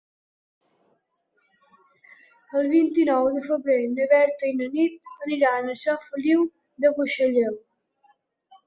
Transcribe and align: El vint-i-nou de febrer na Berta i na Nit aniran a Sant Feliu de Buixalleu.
El 2.61 2.69
vint-i-nou 2.71 3.29
de 3.37 3.45
febrer 3.45 3.77
na 3.93 4.09
Berta 4.15 4.51
i 4.53 4.57
na 4.63 4.71
Nit 4.79 5.13
aniran 5.29 5.73
a 5.77 5.81
Sant 5.85 6.03
Feliu 6.09 6.49
de 6.87 6.95
Buixalleu. 6.99 7.57